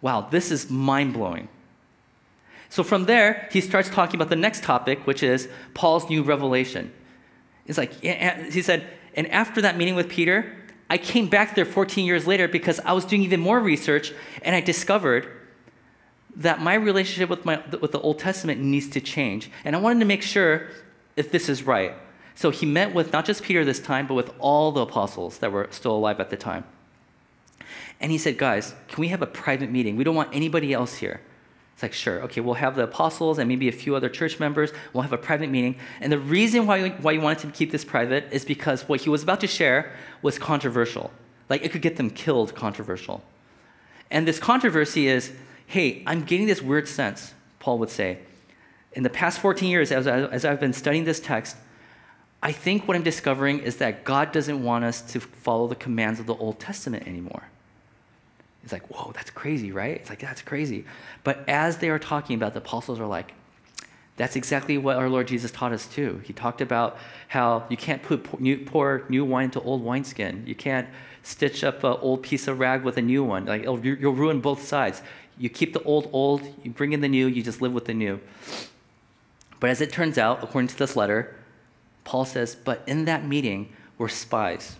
[0.00, 1.48] Wow, this is mind blowing.
[2.70, 6.92] So from there, he starts talking about the next topic, which is Paul's new revelation.
[7.66, 10.54] It's like, he said, and after that meeting with Peter,
[10.90, 14.56] I came back there 14 years later because I was doing even more research and
[14.56, 15.28] I discovered
[16.36, 19.50] that my relationship with, my, with the Old Testament needs to change.
[19.64, 20.68] And I wanted to make sure
[21.16, 21.94] if this is right.
[22.34, 25.50] So he met with not just Peter this time, but with all the apostles that
[25.50, 26.64] were still alive at the time.
[28.00, 29.96] And he said, Guys, can we have a private meeting?
[29.96, 31.20] We don't want anybody else here.
[31.78, 34.72] It's like, sure, okay, we'll have the apostles and maybe a few other church members.
[34.92, 35.76] We'll have a private meeting.
[36.00, 39.10] And the reason why, why you wanted to keep this private is because what he
[39.10, 41.12] was about to share was controversial.
[41.48, 43.22] Like, it could get them killed controversial.
[44.10, 45.30] And this controversy is
[45.68, 48.18] hey, I'm getting this weird sense, Paul would say.
[48.94, 51.56] In the past 14 years, as, as I've been studying this text,
[52.42, 56.18] I think what I'm discovering is that God doesn't want us to follow the commands
[56.18, 57.44] of the Old Testament anymore.
[58.62, 59.96] It's like, whoa, that's crazy, right?
[59.96, 60.84] It's like, that's crazy.
[61.24, 63.32] But as they are talking about, the apostles are like,
[64.16, 66.20] that's exactly what our Lord Jesus taught us too.
[66.24, 70.42] He talked about how you can't put new, pour new wine into old wineskin.
[70.44, 70.88] You can't
[71.22, 73.46] stitch up an old piece of rag with a new one.
[73.46, 73.78] Like you'll
[74.14, 75.02] ruin both sides.
[75.38, 77.94] You keep the old old, you bring in the new, you just live with the
[77.94, 78.18] new.
[79.60, 81.36] But as it turns out, according to this letter,
[82.02, 84.76] Paul says, but in that meeting were spies.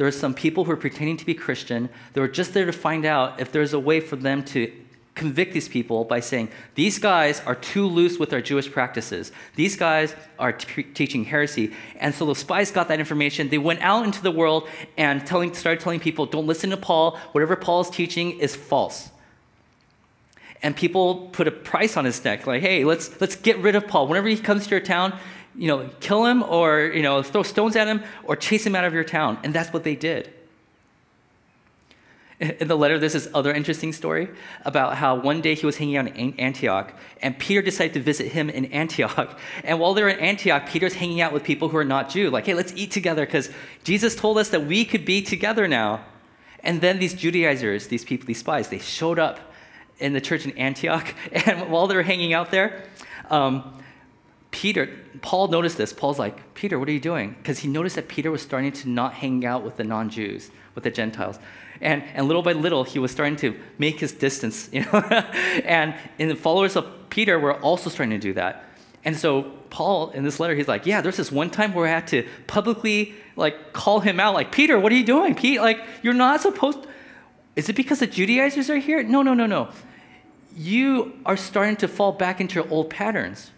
[0.00, 1.90] There are some people who are pretending to be Christian.
[2.14, 4.72] They were just there to find out if there's a way for them to
[5.14, 9.30] convict these people by saying, these guys are too loose with their Jewish practices.
[9.56, 11.74] These guys are t- teaching heresy.
[11.96, 13.50] And so the spies got that information.
[13.50, 17.18] They went out into the world and telling, started telling people, don't listen to Paul.
[17.32, 19.10] Whatever Paul is teaching is false.
[20.62, 23.86] And people put a price on his neck, like, hey, let's, let's get rid of
[23.86, 24.08] Paul.
[24.08, 25.18] Whenever he comes to your town,
[25.60, 28.84] you know, kill him or, you know, throw stones at him or chase him out
[28.84, 29.36] of your town.
[29.44, 30.32] And that's what they did.
[32.40, 34.30] In the letter, there's this other interesting story
[34.64, 38.32] about how one day he was hanging out in Antioch, and Peter decided to visit
[38.32, 39.38] him in Antioch.
[39.62, 42.46] And while they're in Antioch, Peter's hanging out with people who are not Jew, like,
[42.46, 43.50] hey, let's eat together because
[43.84, 46.02] Jesus told us that we could be together now.
[46.60, 49.40] And then these Judaizers, these people, these spies, they showed up
[49.98, 52.84] in the church in Antioch, and while they were hanging out there,
[53.28, 53.74] um,
[54.50, 54.88] Peter,
[55.22, 55.92] Paul noticed this.
[55.92, 57.34] Paul's like, Peter, what are you doing?
[57.38, 60.50] Because he noticed that Peter was starting to not hang out with the non Jews,
[60.74, 61.38] with the Gentiles.
[61.80, 64.68] And, and little by little, he was starting to make his distance.
[64.72, 64.92] You know?
[65.64, 68.64] and, and the followers of Peter were also starting to do that.
[69.04, 71.90] And so Paul, in this letter, he's like, yeah, there's this one time where I
[71.90, 75.34] had to publicly like call him out, like, Peter, what are you doing?
[75.34, 76.86] Pete, like, you're not supposed.
[77.56, 79.02] Is it because the Judaizers are here?
[79.02, 79.70] No, no, no, no
[80.56, 83.50] you are starting to fall back into your old patterns.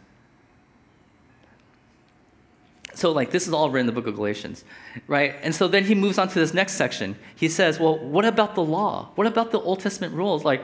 [2.94, 4.64] So, like, this is all written in the book of Galatians,
[5.07, 5.35] right?
[5.42, 7.16] And so then he moves on to this next section.
[7.35, 9.11] He says, Well, what about the law?
[9.14, 10.44] What about the Old Testament rules?
[10.44, 10.62] Like,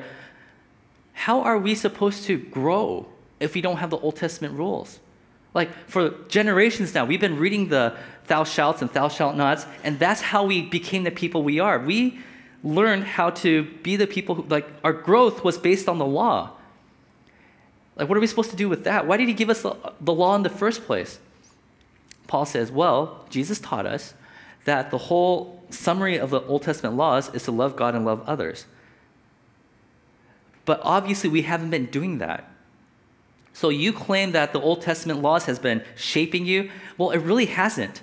[1.12, 3.06] how are we supposed to grow
[3.40, 5.00] if we don't have the Old Testament rules?
[5.54, 9.98] Like, for generations now, we've been reading the thou shalt and thou shalt nots, and
[9.98, 11.78] that's how we became the people we are.
[11.78, 12.20] We
[12.62, 16.50] learned how to be the people who, like, our growth was based on the law.
[17.96, 19.06] Like, what are we supposed to do with that?
[19.06, 21.18] Why did he give us the, the law in the first place?
[22.28, 24.14] Paul says, well, Jesus taught us
[24.64, 28.22] that the whole summary of the Old Testament laws is to love God and love
[28.26, 28.66] others.
[30.64, 32.48] But obviously, we haven't been doing that.
[33.54, 36.70] So you claim that the Old Testament laws has been shaping you.
[36.96, 38.02] Well, it really hasn't.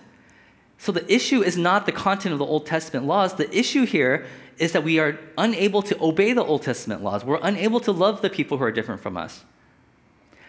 [0.78, 3.36] So the issue is not the content of the Old Testament laws.
[3.36, 4.26] The issue here
[4.58, 7.24] is that we are unable to obey the Old Testament laws.
[7.24, 9.44] We're unable to love the people who are different from us.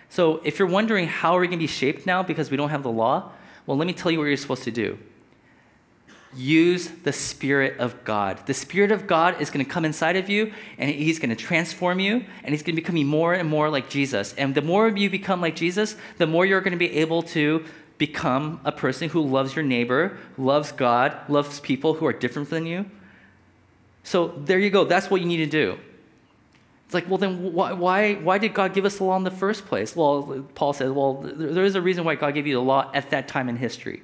[0.08, 2.70] So if you're wondering how are we going to be shaped now because we don't
[2.70, 3.32] have the law,
[3.66, 4.98] well, let me tell you what you're supposed to do.
[6.34, 8.46] Use the Spirit of God.
[8.46, 11.36] The Spirit of God is going to come inside of you and He's going to
[11.36, 14.34] transform you and He's going to become more and more like Jesus.
[14.34, 17.64] And the more you become like Jesus, the more you're going to be able to
[17.98, 22.66] become a person who loves your neighbor, loves God, loves people who are different than
[22.66, 22.84] you,
[24.06, 24.84] so there you go.
[24.84, 25.78] That's what you need to do.
[26.86, 29.30] It's like, well, then why, why, why did God give us the law in the
[29.30, 29.96] first place?
[29.96, 33.10] Well, Paul says, well, there is a reason why God gave you the law at
[33.10, 34.02] that time in history.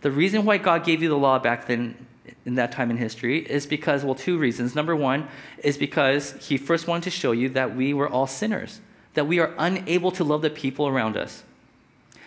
[0.00, 2.08] The reason why God gave you the law back then
[2.44, 4.74] in that time in history is because, well, two reasons.
[4.74, 5.28] Number one
[5.62, 8.80] is because he first wanted to show you that we were all sinners,
[9.14, 11.44] that we are unable to love the people around us.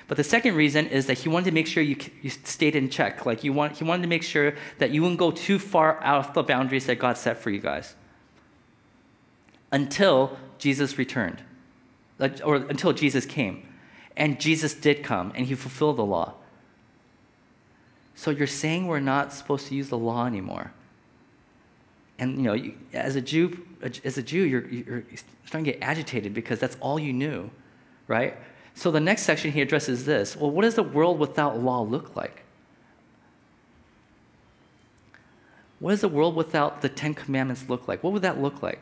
[0.08, 2.90] But the second reason is that he wanted to make sure you, you stayed in
[2.90, 3.26] check.
[3.26, 6.30] Like you want, he wanted to make sure that you wouldn't go too far out
[6.30, 7.96] of the boundaries that God set for you guys
[9.76, 11.44] until Jesus returned,
[12.46, 13.68] or until Jesus came.
[14.16, 16.36] And Jesus did come and he fulfilled the law.
[18.16, 20.72] So you're saying we're not supposed to use the law anymore.
[22.18, 25.04] And you know, you, as a Jew, as a Jew, you're, you're
[25.46, 27.52] starting to get agitated because that's all you knew,
[28.08, 28.38] right?
[28.76, 32.16] So the next section he addresses this well, what does the world without law look
[32.16, 32.46] like?
[35.80, 38.02] what does a world without the Ten Commandments look like?
[38.02, 38.80] What would that look like?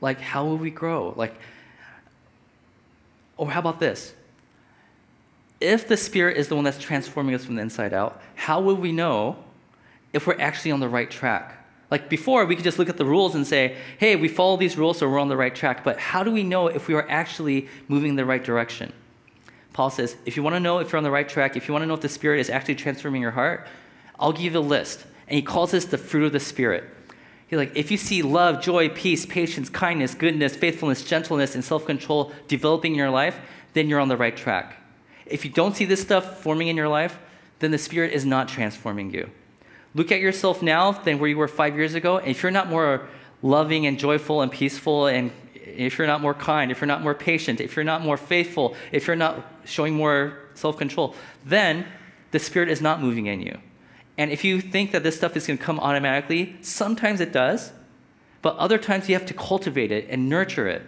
[0.00, 1.14] Like, how will we grow?
[1.16, 1.34] Like,
[3.36, 4.14] or how about this?
[5.60, 8.76] If the Spirit is the one that's transforming us from the inside out, how will
[8.76, 9.36] we know
[10.12, 11.56] if we're actually on the right track?
[11.90, 14.78] Like before, we could just look at the rules and say, hey, we follow these
[14.78, 15.82] rules, so we're on the right track.
[15.82, 18.92] But how do we know if we are actually moving in the right direction?
[19.72, 21.72] Paul says, if you want to know if you're on the right track, if you
[21.72, 23.66] want to know if the Spirit is actually transforming your heart,
[24.18, 25.04] I'll give you a list.
[25.28, 26.84] And he calls this the fruit of the Spirit.
[27.50, 31.84] He's like, if you see love, joy, peace, patience, kindness, goodness, faithfulness, gentleness, and self
[31.84, 33.40] control developing in your life,
[33.72, 34.76] then you're on the right track.
[35.26, 37.18] If you don't see this stuff forming in your life,
[37.58, 39.30] then the Spirit is not transforming you.
[39.96, 42.18] Look at yourself now than where you were five years ago.
[42.18, 43.08] And if you're not more
[43.42, 47.16] loving and joyful and peaceful, and if you're not more kind, if you're not more
[47.16, 51.84] patient, if you're not more faithful, if you're not showing more self control, then
[52.30, 53.58] the Spirit is not moving in you.
[54.20, 57.72] And if you think that this stuff is going to come automatically, sometimes it does,
[58.42, 60.82] but other times you have to cultivate it and nurture it.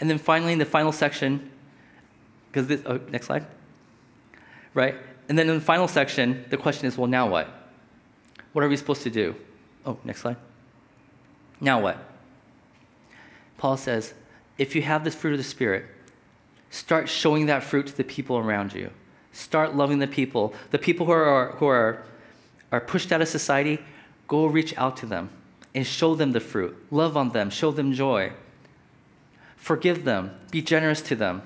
[0.00, 1.52] And then finally, in the final section,
[2.50, 3.46] because this, oh, next slide,
[4.74, 4.96] right?
[5.28, 7.48] And then in the final section, the question is well, now what?
[8.54, 9.36] What are we supposed to do?
[9.86, 10.36] Oh, next slide.
[11.60, 11.96] Now what?
[13.56, 14.14] Paul says,
[14.58, 15.84] if you have this fruit of the Spirit,
[16.70, 18.90] start showing that fruit to the people around you.
[19.34, 20.54] Start loving the people.
[20.70, 22.04] The people who are, who are,
[22.70, 23.80] are pushed out of society,
[24.28, 25.28] go reach out to them
[25.74, 26.76] and show them the fruit.
[26.92, 28.32] Love on them, show them joy.
[29.56, 31.42] Forgive them, be generous to them,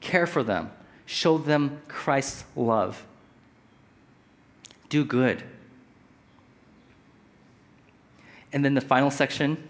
[0.00, 0.70] care for them,
[1.04, 3.04] show them Christ's love.
[4.88, 5.42] Do good.
[8.52, 9.66] And then the final section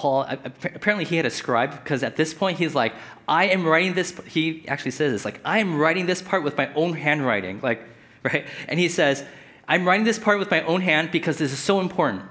[0.00, 2.94] Paul, apparently he had a scribe because at this point he's like,
[3.28, 6.56] I am writing this, he actually says this, like, I am writing this part with
[6.56, 7.82] my own handwriting, like,
[8.22, 8.46] right?
[8.66, 9.22] And he says,
[9.68, 12.22] I'm writing this part with my own hand because this is so important.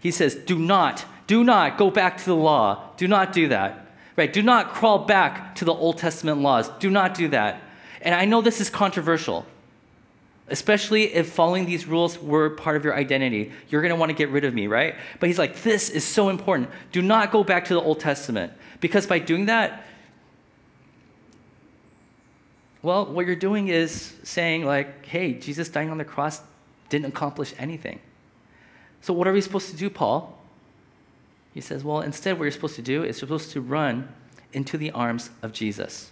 [0.00, 2.90] He says, do not, do not go back to the law.
[2.96, 4.32] Do not do that, right?
[4.32, 6.70] Do not crawl back to the Old Testament laws.
[6.78, 7.60] Do not do that.
[8.00, 9.44] And I know this is controversial
[10.50, 13.52] especially if following these rules were part of your identity.
[13.68, 14.96] You're going to want to get rid of me, right?
[15.18, 16.70] But he's like, this is so important.
[16.92, 18.52] Do not go back to the Old Testament.
[18.80, 19.86] Because by doing that,
[22.82, 26.40] well, what you're doing is saying, like, hey, Jesus dying on the cross
[26.88, 28.00] didn't accomplish anything.
[29.02, 30.38] So, what are we supposed to do, Paul?
[31.52, 34.08] He says, well, instead, what you're supposed to do is you're supposed to run
[34.52, 36.10] into the arms of Jesus.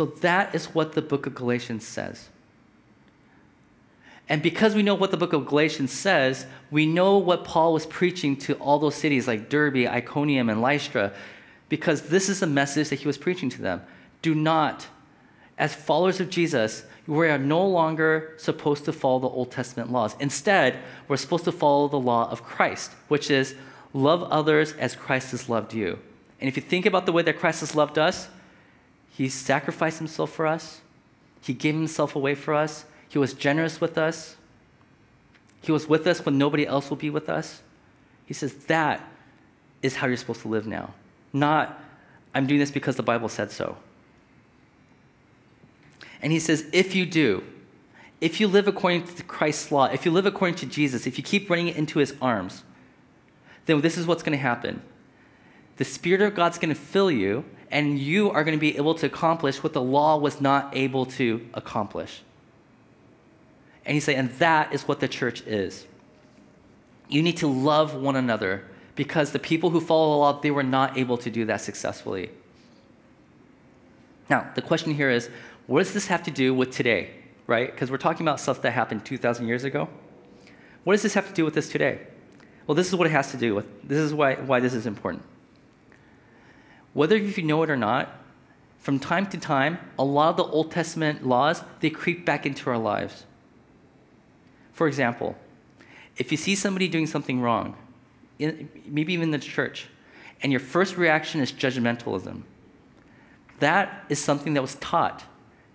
[0.00, 2.30] So that is what the book of Galatians says.
[4.30, 7.84] And because we know what the book of Galatians says, we know what Paul was
[7.84, 11.12] preaching to all those cities like Derbe, Iconium, and Lystra,
[11.68, 13.82] because this is the message that he was preaching to them.
[14.22, 14.86] Do not,
[15.58, 20.16] as followers of Jesus, we are no longer supposed to follow the Old Testament laws.
[20.18, 23.54] Instead, we're supposed to follow the law of Christ, which is
[23.92, 25.98] love others as Christ has loved you.
[26.40, 28.30] And if you think about the way that Christ has loved us,
[29.10, 30.80] he sacrificed himself for us.
[31.42, 32.84] He gave himself away for us.
[33.08, 34.36] He was generous with us.
[35.62, 37.62] He was with us when nobody else will be with us.
[38.24, 39.06] He says that
[39.82, 40.94] is how you're supposed to live now.
[41.32, 41.82] Not,
[42.34, 43.76] I'm doing this because the Bible said so.
[46.22, 47.42] And he says, if you do,
[48.20, 51.24] if you live according to Christ's law, if you live according to Jesus, if you
[51.24, 52.62] keep running into his arms,
[53.66, 54.82] then this is what's going to happen.
[55.78, 58.94] The Spirit of God's going to fill you, and you are going to be able
[58.96, 62.22] to accomplish what the law was not able to accomplish.
[63.84, 65.86] And he's saying, and that is what the church is.
[67.08, 68.64] You need to love one another
[68.96, 72.30] because the people who follow the law, they were not able to do that successfully.
[74.28, 75.30] Now, the question here is
[75.66, 77.10] what does this have to do with today,
[77.46, 77.70] right?
[77.70, 79.88] Because we're talking about stuff that happened 2,000 years ago.
[80.84, 82.00] What does this have to do with this today?
[82.66, 83.66] Well, this is what it has to do with.
[83.82, 85.22] This is why, why this is important
[86.92, 88.10] whether you know it or not,
[88.78, 92.70] from time to time, a lot of the Old Testament laws, they creep back into
[92.70, 93.24] our lives.
[94.72, 95.36] For example,
[96.16, 97.76] if you see somebody doing something wrong,
[98.38, 99.88] in, maybe even in the church,
[100.42, 102.42] and your first reaction is judgmentalism,
[103.58, 105.24] that is something that was taught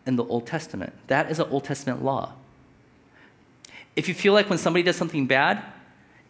[0.08, 0.94] in the Old Testament.
[1.08, 2.34] That is an Old Testament law.
[3.96, 5.64] If you feel like when somebody does something bad,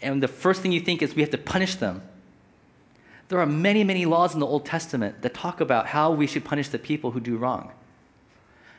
[0.02, 2.02] and the first thing you think is we have to punish them,
[3.30, 6.46] there are many, many laws in the Old Testament that talk about how we should
[6.46, 7.72] punish the people who do wrong.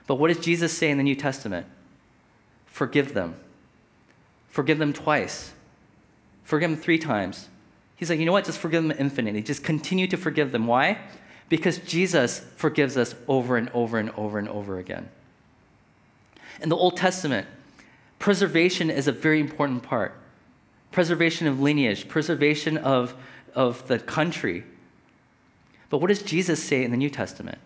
[0.07, 1.67] But what does Jesus say in the New Testament?
[2.67, 3.35] Forgive them.
[4.49, 5.53] Forgive them twice.
[6.45, 7.49] Forgive them three times.
[7.97, 8.45] He's like, you know what?
[8.45, 9.43] Just forgive them infinitely.
[9.43, 10.67] Just continue to forgive them.
[10.67, 10.99] Why?
[11.49, 15.09] because Jesus forgives us over and over and over and over again.
[16.61, 17.47] In the Old Testament,
[18.19, 20.15] preservation is a very important part
[20.93, 23.15] preservation of lineage, preservation of,
[23.57, 24.63] of the country.
[25.91, 27.59] But what does Jesus say in the New Testament?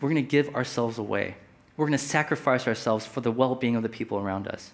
[0.00, 1.36] We're going to give ourselves away.
[1.76, 4.72] We're going to sacrifice ourselves for the well being of the people around us.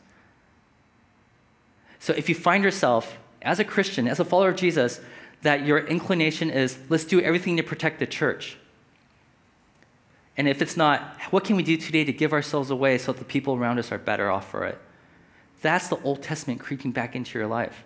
[2.01, 5.01] So if you find yourself as a Christian, as a follower of Jesus,
[5.43, 8.57] that your inclination is let's do everything to protect the church.
[10.37, 13.19] And if it's not, what can we do today to give ourselves away so that
[13.19, 14.79] the people around us are better off for it?
[15.63, 17.85] That's the Old Testament creeping back into your life.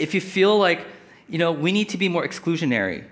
[0.00, 0.86] If you feel like,
[1.28, 3.04] you know, we need to be more exclusionary,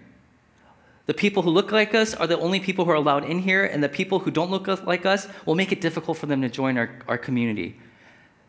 [1.06, 3.64] the people who look like us are the only people who are allowed in here,
[3.64, 6.48] and the people who don't look like us will make it difficult for them to
[6.48, 7.78] join our, our community.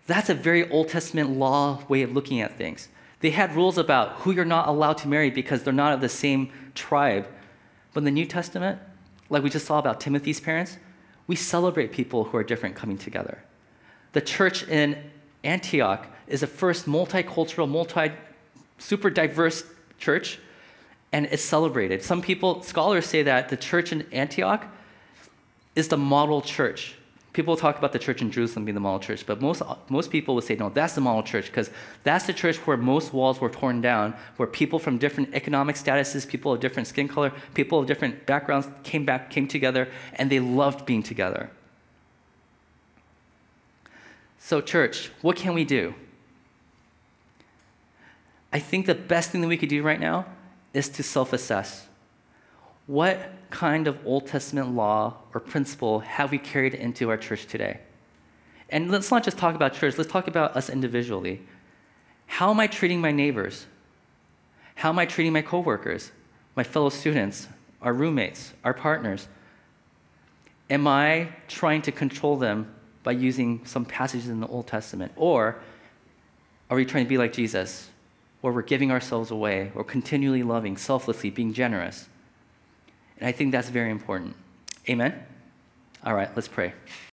[0.07, 2.89] That's a very Old Testament law way of looking at things.
[3.21, 6.09] They had rules about who you're not allowed to marry because they're not of the
[6.09, 7.27] same tribe.
[7.93, 8.79] But in the New Testament,
[9.29, 10.77] like we just saw about Timothy's parents,
[11.27, 13.43] we celebrate people who are different coming together.
[14.13, 14.97] The church in
[15.43, 18.11] Antioch is the first multicultural, multi
[18.79, 19.63] super diverse
[19.99, 20.39] church,
[21.11, 22.01] and it's celebrated.
[22.01, 24.65] Some people, scholars say that the church in Antioch
[25.75, 26.95] is the model church
[27.31, 30.33] People talk about the church in Jerusalem being the model church, but most, most people
[30.33, 31.69] would say, no, that's the model church because
[32.03, 36.27] that's the church where most walls were torn down, where people from different economic statuses,
[36.27, 40.39] people of different skin color, people of different backgrounds came back, came together, and they
[40.39, 41.51] loved being together.
[44.39, 45.93] So, church, what can we do?
[48.51, 50.25] I think the best thing that we could do right now
[50.73, 51.87] is to self assess.
[52.87, 57.79] What kind of Old Testament law or principle have we carried into our church today?
[58.69, 61.41] And let's not just talk about church, let's talk about us individually.
[62.25, 63.65] How am I treating my neighbors?
[64.75, 66.11] How am I treating my coworkers,
[66.55, 67.47] my fellow students,
[67.81, 69.27] our roommates, our partners?
[70.69, 72.73] Am I trying to control them
[73.03, 75.11] by using some passages in the Old Testament?
[75.15, 75.59] Or
[76.69, 77.89] are we trying to be like Jesus,
[78.41, 82.07] where we're giving ourselves away, or continually loving, selflessly, being generous?
[83.19, 84.35] And I think that's very important.
[84.87, 85.13] Amen?
[86.05, 86.73] All right, let's pray.